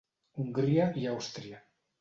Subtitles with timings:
[0.43, 1.65] Hongria i Àustria.